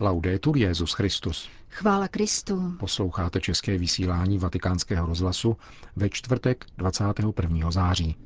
[0.00, 1.48] Laudetur Jezus Christus.
[1.70, 2.72] Chvála Kristu.
[2.80, 5.56] Posloucháte české vysílání Vatikánského rozhlasu
[5.96, 7.70] ve čtvrtek 21.
[7.70, 8.16] září.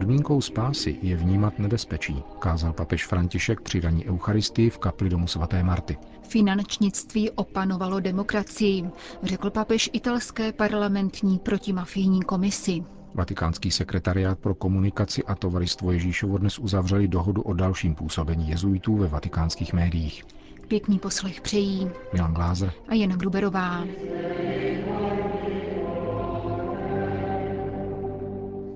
[0.00, 5.62] Podmínkou spásy je vnímat nebezpečí, kázal papež František při raní Eucharistii v kapli domu svaté
[5.62, 5.96] Marty.
[6.28, 8.84] Finančnictví opanovalo demokracii,
[9.22, 12.84] řekl papež italské parlamentní protimafijní komisi.
[13.14, 19.06] Vatikánský sekretariát pro komunikaci a tovaristvo Ježíšovo dnes uzavřeli dohodu o dalším působení jezuitů ve
[19.08, 20.24] vatikánských médiích.
[20.68, 23.84] Pěkný poslech přejí Milan Glázer a Jana Gruberová.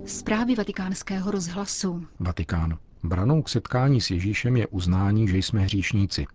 [0.07, 2.07] Zprávy vatikánského rozhlasu.
[2.21, 2.79] Vatikán.
[3.03, 6.27] Branou k setkání s Ježíšem je uznání, že jsme hříšníci,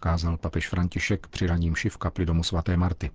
[0.00, 3.10] kázal papež František při raním v kapli domu svaté Marty.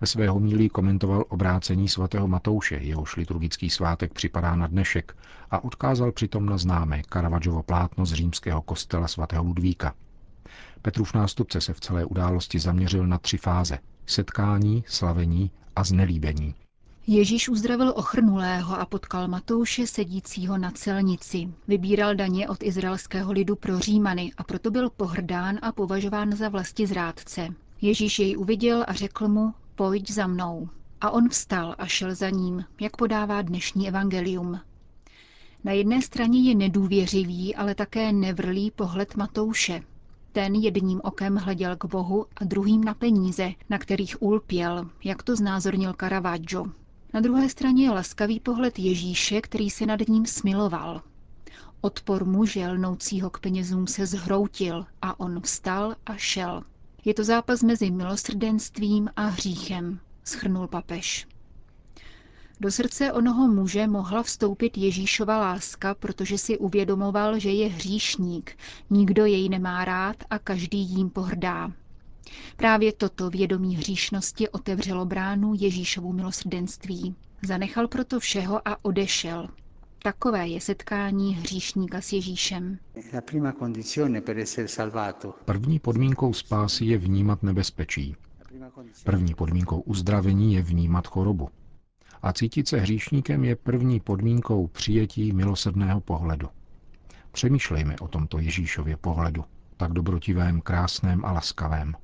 [0.00, 5.16] Ve svého mílí komentoval obrácení svatého Matouše, jehož liturgický svátek připadá na dnešek
[5.50, 9.94] a odkázal přitom na známé Caravaggiovo plátno z římského kostela svatého Ludvíka.
[10.82, 16.54] Petrův nástupce se v celé události zaměřil na tři fáze– setkání, slavení a znelíbení.
[17.12, 21.48] Ježíš uzdravil ochrnulého a potkal Matouše sedícího na celnici.
[21.68, 26.86] Vybíral daně od izraelského lidu pro Římany a proto byl pohrdán a považován za vlasti
[26.86, 27.48] zrádce.
[27.80, 30.68] Ježíš jej uviděl a řekl mu, pojď za mnou.
[31.00, 34.60] A on vstal a šel za ním, jak podává dnešní evangelium.
[35.64, 39.82] Na jedné straně je nedůvěřivý, ale také nevrlý pohled Matouše.
[40.32, 45.36] Ten jedním okem hleděl k Bohu a druhým na peníze, na kterých ulpěl, jak to
[45.36, 46.66] znázornil Caravaggio.
[47.14, 51.02] Na druhé straně je laskavý pohled Ježíše, který se nad ním smiloval.
[51.80, 56.62] Odpor muže lnoucího k penězům se zhroutil a on vstal a šel.
[57.04, 61.26] Je to zápas mezi milosrdenstvím a hříchem, schrnul papež.
[62.60, 68.56] Do srdce onoho muže mohla vstoupit Ježíšova láska, protože si uvědomoval, že je hříšník,
[68.90, 71.72] nikdo jej nemá rád a každý jím pohrdá.
[72.56, 77.14] Právě toto vědomí hříšnosti otevřelo bránu Ježíšovu milosrdenství.
[77.42, 79.48] Zanechal proto všeho a odešel.
[80.02, 82.78] Takové je setkání hříšníka s Ježíšem.
[85.44, 88.16] První podmínkou spásy je vnímat nebezpečí.
[89.04, 91.48] První podmínkou uzdravení je vnímat chorobu.
[92.22, 96.48] A cítit se hříšníkem je první podmínkou přijetí milosrdného pohledu.
[97.32, 99.44] Přemýšlejme o tomto Ježíšově pohledu,
[99.76, 101.94] tak dobrotivém, krásném a laskavém.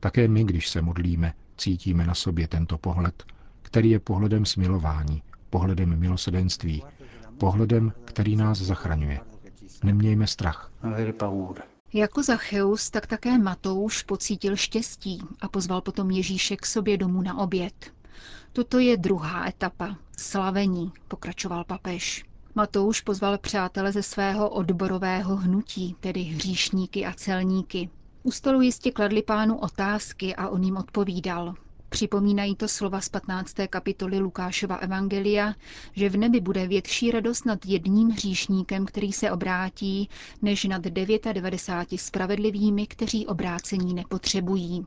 [0.00, 3.24] Také my, když se modlíme, cítíme na sobě tento pohled,
[3.62, 6.82] který je pohledem smilování, pohledem milosedenství,
[7.38, 9.20] pohledem, který nás zachraňuje.
[9.84, 10.72] Nemějme strach.
[11.92, 17.38] Jako Zacheus, tak také Matouš pocítil štěstí a pozval potom Ježíše k sobě domů na
[17.38, 17.92] oběd.
[18.52, 22.24] Toto je druhá etapa, slavení, pokračoval papež.
[22.54, 27.90] Matouš pozval přátele ze svého odborového hnutí, tedy hříšníky a celníky.
[28.26, 31.54] U stolu jistě kladli pánu otázky a on jim odpovídal.
[31.88, 33.54] Připomínají to slova z 15.
[33.70, 35.54] kapitoly Lukášova Evangelia,
[35.92, 40.08] že v nebi bude větší radost nad jedním hříšníkem, který se obrátí,
[40.42, 44.86] než nad 99 spravedlivými, kteří obrácení nepotřebují.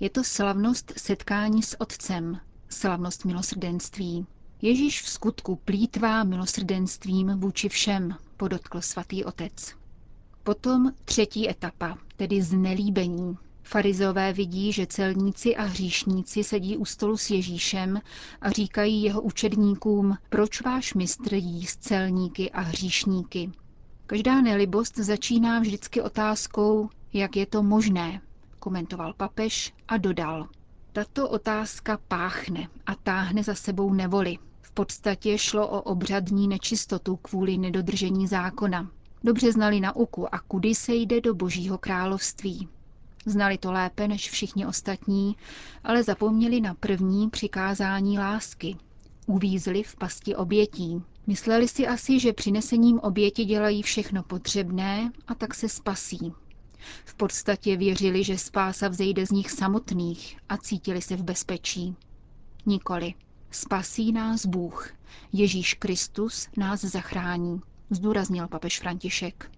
[0.00, 4.26] Je to slavnost setkání s Otcem, slavnost milosrdenství.
[4.62, 9.79] Ježíš v skutku plítvá milosrdenstvím vůči všem, podotkl svatý otec.
[10.42, 13.36] Potom třetí etapa, tedy znelíbení.
[13.62, 18.00] Farizové vidí, že celníci a hříšníci sedí u stolu s Ježíšem
[18.40, 23.50] a říkají jeho učedníkům, proč váš mistr jí s celníky a hříšníky.
[24.06, 28.20] Každá nelibost začíná vždycky otázkou, jak je to možné,
[28.58, 30.48] komentoval papež a dodal.
[30.92, 34.38] Tato otázka páchne a táhne za sebou nevoli.
[34.62, 38.90] V podstatě šlo o obřadní nečistotu kvůli nedodržení zákona.
[39.24, 42.68] Dobře znali nauku a kudy se jde do božího království.
[43.26, 45.36] Znali to lépe než všichni ostatní,
[45.84, 48.76] ale zapomněli na první přikázání lásky.
[49.26, 51.02] Uvízli v pasti obětí.
[51.26, 56.32] Mysleli si asi, že přinesením oběti dělají všechno potřebné a tak se spasí.
[57.04, 61.96] V podstatě věřili, že spása vzejde z nich samotných a cítili se v bezpečí.
[62.66, 63.14] Nikoli.
[63.50, 64.90] Spasí nás Bůh.
[65.32, 69.50] Ježíš Kristus nás zachrání zdůraznil papež František.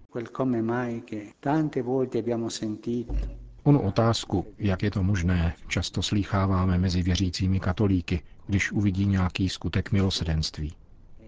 [3.63, 9.91] Onu otázku, jak je to možné, často slýcháváme mezi věřícími katolíky, když uvidí nějaký skutek
[9.91, 10.73] milosedenství.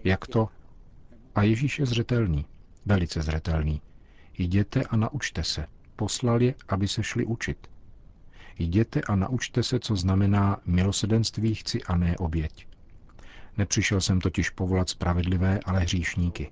[0.04, 0.48] Jak to?
[1.34, 2.46] A Ježíš je zřetelný,
[2.86, 3.80] velice zřetelný.
[4.38, 5.66] Jděte a naučte se.
[5.96, 7.66] Poslal je, aby se šli učit.
[8.58, 12.66] Jděte a naučte se, co znamená milosedenství chci a ne oběť.
[13.56, 16.50] Nepřišel jsem totiž povolat spravedlivé, ale hříšníky.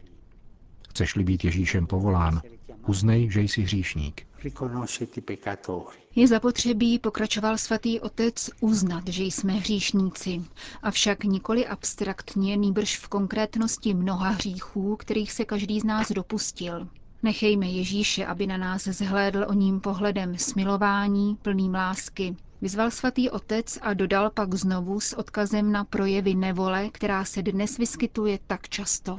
[0.94, 2.40] Chceš-li být Ježíšem povolán,
[2.86, 4.26] uznej, že jsi hříšník.
[6.16, 10.44] Je zapotřebí, pokračoval svatý otec, uznat, že jsme hříšníci,
[10.82, 16.88] avšak nikoli abstraktně, nýbrž v konkrétnosti mnoha hříchů, kterých se každý z nás dopustil.
[17.22, 22.36] Nechejme Ježíše, aby na nás zhlédl o ním pohledem smilování, plným lásky.
[22.60, 27.78] Vyzval svatý otec a dodal pak znovu s odkazem na projevy nevole, která se dnes
[27.78, 29.16] vyskytuje tak často.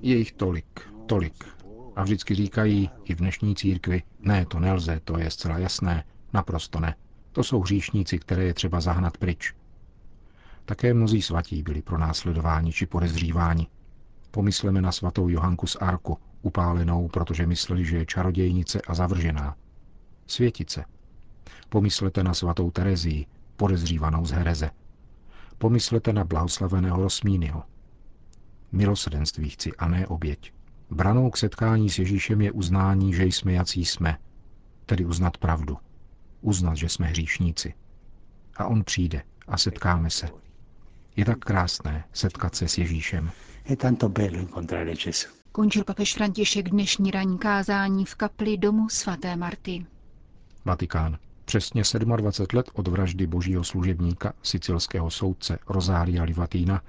[0.00, 1.44] Je jich tolik, tolik.
[1.96, 6.80] A vždycky říkají i v dnešní církvi, ne, to nelze, to je zcela jasné, naprosto
[6.80, 6.94] ne.
[7.32, 9.54] To jsou hříšníci, které je třeba zahnat pryč.
[10.64, 13.66] Také mnozí svatí byli pro následování či podezříváni.
[14.30, 19.56] Pomysleme na svatou Johanku z Arku, upálenou, protože mysleli, že je čarodějnice a zavržená.
[20.26, 20.84] Světice.
[21.68, 24.70] Pomyslete na svatou Terezii, podezřívanou z hereze.
[25.58, 27.62] Pomyslete na blahoslaveného Rosmínyho.
[28.72, 30.52] Milosrdenství chci a ne oběť.
[30.90, 34.18] Branou k setkání s Ježíšem je uznání, že jsme jací jsme,
[34.86, 35.78] tedy uznat pravdu.
[36.40, 37.74] Uznat, že jsme hříšníci.
[38.56, 40.28] A on přijde a setkáme se.
[41.16, 43.30] Je tak krásné setkat se s Ježíšem.
[45.52, 49.86] Končil papež František dnešní ranní kázání v kapli domu svaté Marty.
[50.64, 51.18] Vatikán.
[51.44, 51.82] Přesně
[52.16, 56.82] 27 let od vraždy božího služebníka, sicilského soudce Rosária Livatina,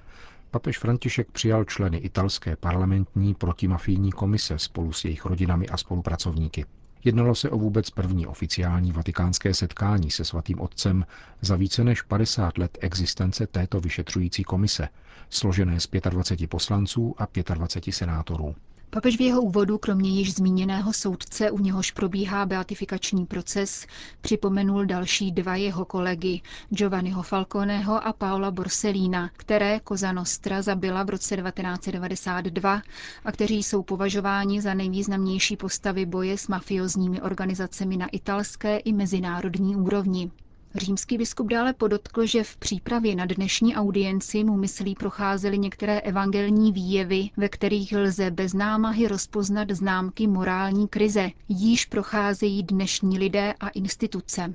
[0.52, 6.66] papež František přijal členy italské parlamentní protimafijní komise spolu s jejich rodinami a spolupracovníky.
[7.04, 11.06] Jednalo se o vůbec první oficiální vatikánské setkání se svatým otcem
[11.42, 14.90] za více než 50 let existence této vyšetřující komise,
[15.30, 18.56] složené z 25 poslanců a 25 senátorů.
[18.90, 23.88] Papež v jeho úvodu, kromě již zmíněného soudce, u něhož probíhá beatifikační proces,
[24.22, 31.10] připomenul další dva jeho kolegy, Giovanniho Falconeho a Paola Borsellina, které Koza Nostra zabila v
[31.10, 32.82] roce 1992
[33.26, 39.76] a kteří jsou považováni za nejvýznamnější postavy boje s mafiozními organizacemi na italské i mezinárodní
[39.76, 40.32] úrovni.
[40.76, 46.72] Římský biskup dále podotkl, že v přípravě na dnešní audienci mu myslí procházely některé evangelní
[46.72, 53.70] výjevy, ve kterých lze bez námahy rozpoznat známky morální krize, jíž procházejí dnešní lidé a
[53.70, 54.54] instituce.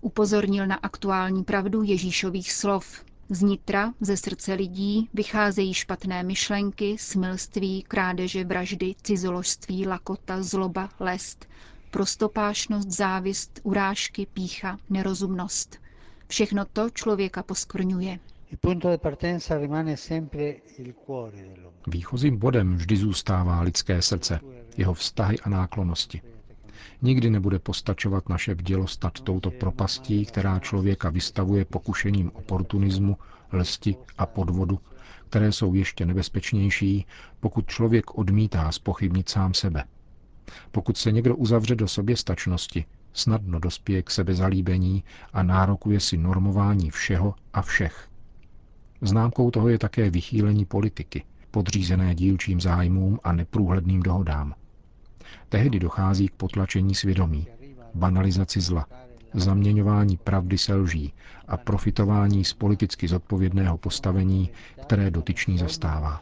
[0.00, 3.04] Upozornil na aktuální pravdu Ježíšových slov.
[3.28, 11.46] Z nitra, ze srdce lidí, vycházejí špatné myšlenky, smilství, krádeže, vraždy, cizoložství, lakota, zloba, lest,
[11.94, 15.78] prostopášnost, závist, urážky, pícha, nerozumnost.
[16.28, 18.18] Všechno to člověka poskvrňuje.
[21.86, 24.40] Výchozím bodem vždy zůstává lidské srdce,
[24.76, 26.22] jeho vztahy a náklonosti.
[27.02, 33.16] Nikdy nebude postačovat naše vdělostat touto propastí, která člověka vystavuje pokušením oportunismu,
[33.52, 34.78] lsti a podvodu,
[35.28, 37.06] které jsou ještě nebezpečnější,
[37.40, 39.84] pokud člověk odmítá spochybnit sám sebe.
[40.70, 47.34] Pokud se někdo uzavře do soběstačnosti, snadno dospěje k sebezalíbení a nárokuje si normování všeho
[47.52, 48.08] a všech.
[49.00, 54.54] Známkou toho je také vychýlení politiky, podřízené dílčím zájmům a neprůhledným dohodám.
[55.48, 57.46] Tehdy dochází k potlačení svědomí,
[57.94, 58.86] banalizaci zla,
[59.34, 61.12] zaměňování pravdy se lží
[61.48, 64.50] a profitování z politicky zodpovědného postavení,
[64.82, 66.20] které dotyčný zastává.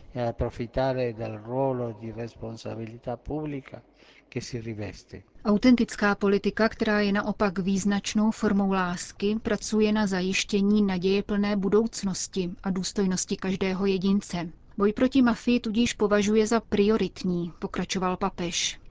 [5.44, 12.70] Autentická politika, která je naopak význačnou formou lásky, pracuje na zajištění naděje plné budoucnosti a
[12.70, 14.48] důstojnosti každého jedince.
[14.78, 18.81] Boj proti mafii tudíž považuje za prioritní, pokračoval papež.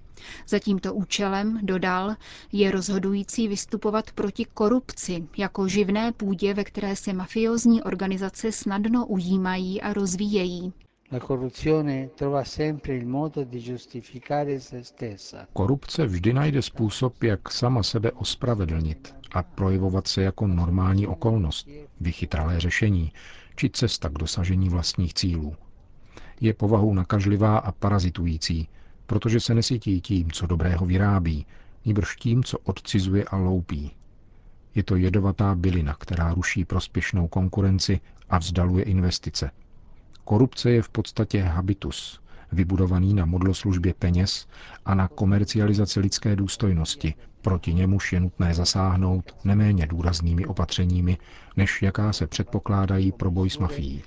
[0.47, 2.15] Za tímto účelem, dodal,
[2.51, 9.81] je rozhodující vystupovat proti korupci jako živné půdě, ve které se mafiozní organizace snadno ujímají
[9.81, 10.73] a rozvíjejí.
[15.53, 21.67] Korupce vždy najde způsob, jak sama sebe ospravedlnit a projevovat se jako normální okolnost,
[21.99, 23.11] vychytralé řešení
[23.55, 25.55] či cesta k dosažení vlastních cílů.
[26.41, 28.67] Je povahou nakažlivá a parazitující,
[29.11, 31.45] protože se nesytí tím, co dobrého vyrábí,
[31.85, 33.91] níbrž tím, co odcizuje a loupí.
[34.75, 37.99] Je to jedovatá bylina, která ruší prospěšnou konkurenci
[38.29, 39.51] a vzdaluje investice.
[40.23, 44.47] Korupce je v podstatě habitus, vybudovaný na modloslužbě peněz
[44.85, 47.13] a na komercializaci lidské důstojnosti.
[47.41, 51.17] Proti němuž je nutné zasáhnout neméně důraznými opatřeními,
[51.57, 54.03] než jaká se předpokládají pro boj s mafií.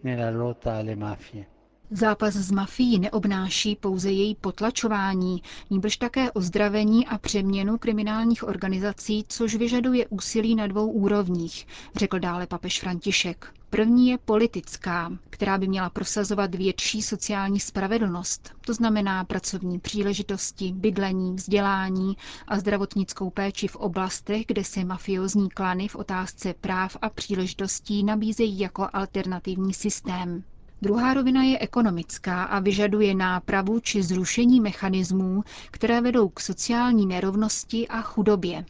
[0.00, 1.57] nella lotta alle mafie.
[1.90, 9.54] Zápas s mafií neobnáší pouze její potlačování, níbrž také ozdravení a přeměnu kriminálních organizací, což
[9.54, 11.66] vyžaduje úsilí na dvou úrovních,
[11.96, 13.54] řekl dále papež František.
[13.70, 21.34] První je politická, která by měla prosazovat větší sociální spravedlnost, to znamená pracovní příležitosti, bydlení,
[21.34, 22.16] vzdělání
[22.48, 28.58] a zdravotnickou péči v oblastech, kde se mafiozní klany v otázce práv a příležitostí nabízejí
[28.58, 30.44] jako alternativní systém.
[30.82, 37.88] Druhá rovina je ekonomická a vyžaduje nápravu či zrušení mechanismů, které vedou k sociální nerovnosti
[37.88, 38.64] a chudobě.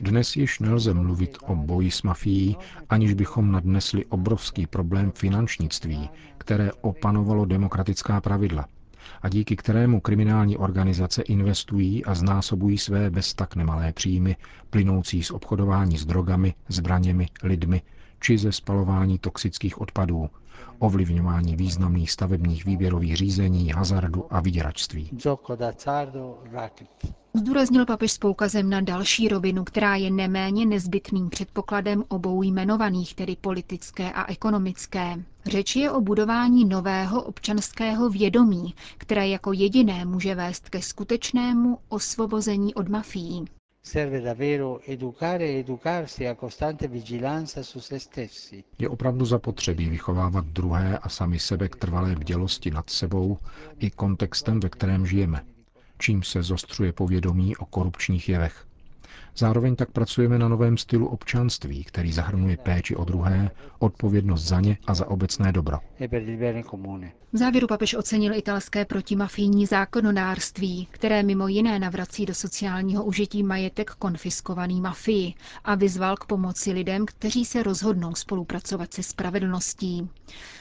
[0.00, 2.56] Dnes již nelze mluvit o boji s mafií,
[2.88, 8.66] aniž bychom nadnesli obrovský problém finančnictví, které opanovalo demokratická pravidla
[9.22, 14.36] a díky kterému kriminální organizace investují a znásobují své bez tak nemalé příjmy,
[14.70, 17.82] plynoucí z obchodování s drogami, zbraněmi, lidmi
[18.20, 20.30] či ze spalování toxických odpadů,
[20.78, 25.10] ovlivňování významných stavebních výběrových řízení, hazardu a vyděračství.
[27.34, 33.36] Zdůraznil papež s poukazem na další rovinu, která je neméně nezbytným předpokladem obou jmenovaných, tedy
[33.36, 35.24] politické a ekonomické.
[35.46, 42.74] Řeč je o budování nového občanského vědomí, které jako jediné může vést ke skutečnému osvobození
[42.74, 43.44] od mafií.
[48.78, 53.38] Je opravdu zapotřebí vychovávat druhé a sami sebe k trvalé bdělosti nad sebou
[53.78, 55.44] i kontextem, ve kterém žijeme,
[55.98, 58.66] čím se zostřuje povědomí o korupčních jevech.
[59.36, 64.78] Zároveň tak pracujeme na novém stylu občanství, který zahrnuje péči o druhé, odpovědnost za ně
[64.86, 65.78] a za obecné dobro.
[67.32, 73.90] V závěru papež ocenil italské protimafijní zákonodárství, které mimo jiné navrací do sociálního užití majetek
[73.90, 80.08] konfiskovaný mafii a vyzval k pomoci lidem, kteří se rozhodnou spolupracovat se spravedlností.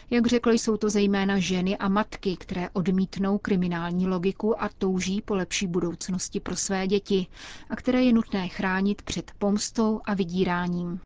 [0.09, 5.35] Jak řekl, jsou to zejména ženy a matky, které odmítnou kriminální logiku a touží po
[5.35, 7.27] lepší budoucnosti pro své děti
[7.69, 10.99] a které je nutné chránit před pomstou a vydíráním.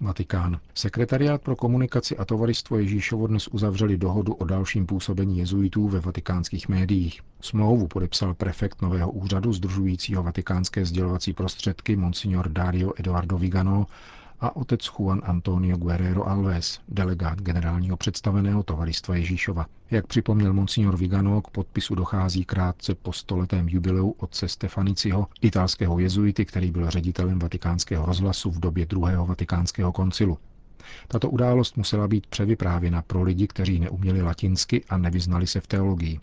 [0.00, 0.60] Vatikán.
[0.74, 6.68] Sekretariát pro komunikaci a tovaristvo Ježíšovo dnes uzavřeli dohodu o dalším působení jezuitů ve vatikánských
[6.68, 7.20] médiích.
[7.40, 13.86] Smlouvu podepsal prefekt nového úřadu združujícího vatikánské sdělovací prostředky Monsignor Dario Eduardo Vigano
[14.40, 19.66] a otec Juan Antonio Guerrero Alves, delegát generálního představeného tovaristva Ježíšova.
[19.90, 26.44] Jak připomněl monsignor Vigano, k podpisu dochází krátce po stoletém jubileu otce Stefaniciho, italského jezuity,
[26.44, 30.38] který byl ředitelem vatikánského rozhlasu v době druhého vatikánského koncilu.
[31.08, 36.20] Tato událost musela být převyprávěna pro lidi, kteří neuměli latinsky a nevyznali se v teologii.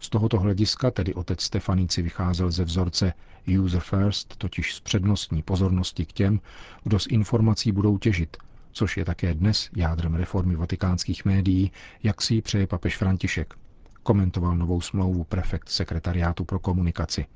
[0.00, 3.12] Z tohoto hlediska tedy otec Stefanici vycházel ze vzorce
[3.60, 6.40] user first, totiž z přednostní pozornosti k těm,
[6.84, 8.36] kdo z informací budou těžit,
[8.72, 13.54] což je také dnes jádrem reformy vatikánských médií, jak si ji přeje papež František.
[14.02, 17.26] Komentoval novou smlouvu prefekt sekretariátu pro komunikaci.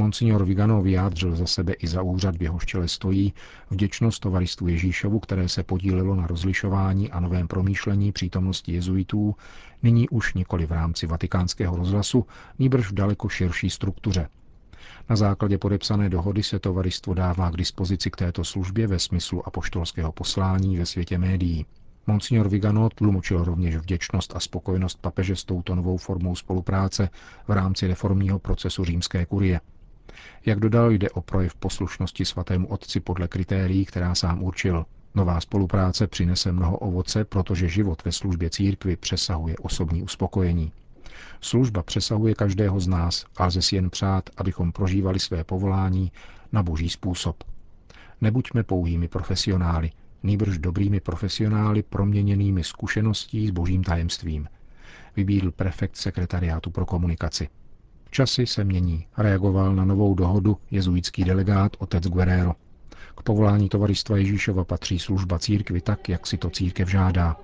[0.00, 3.34] Monsignor Vigano vyjádřil za sebe i za úřad, v jehož čele stojí,
[3.70, 9.34] vděčnost tovaristu Ježíšovu, které se podílelo na rozlišování a novém promýšlení přítomnosti jezuitů,
[9.82, 12.26] nyní už nikoli v rámci vatikánského rozhlasu,
[12.58, 14.28] nýbrž v daleko širší struktuře.
[15.10, 20.12] Na základě podepsané dohody se tovaristvo dává k dispozici k této službě ve smyslu apoštolského
[20.12, 21.66] poslání ve světě médií.
[22.06, 27.08] Monsignor Vigano tlumočil rovněž vděčnost a spokojenost papeže s touto novou formou spolupráce
[27.48, 29.60] v rámci reformního procesu římské kurie.
[30.46, 34.86] Jak dodal, jde o projev poslušnosti svatému otci podle kritérií, která sám určil.
[35.14, 40.72] Nová spolupráce přinese mnoho ovoce, protože život ve službě církvy přesahuje osobní uspokojení.
[41.40, 46.12] Služba přesahuje každého z nás a lze si jen přát, abychom prožívali své povolání
[46.52, 47.44] na boží způsob.
[48.20, 49.90] Nebuďme pouhými profesionály,
[50.22, 54.48] nýbrž dobrými profesionály proměněnými zkušeností s božím tajemstvím,
[55.16, 57.48] vybídl prefekt sekretariátu pro komunikaci.
[58.10, 62.52] Časy se mění, reagoval na novou dohodu jezuitský delegát otec Guerrero.
[63.16, 67.36] K povolání tovaristva Ježíšova patří služba církvy tak, jak si to církev žádá.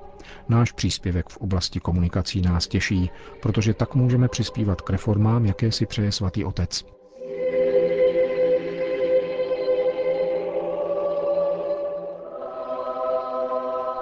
[0.49, 3.11] Náš příspěvek v oblasti komunikací nás těší,
[3.43, 6.85] protože tak můžeme přispívat k reformám, jaké si přeje svatý otec.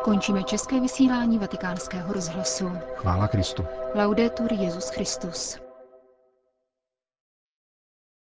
[0.05, 2.71] Končíme české vysílání vatikánského rozhlasu.
[2.97, 3.65] Chvála Kristu.
[3.95, 5.65] Laudetur Jezus Christus.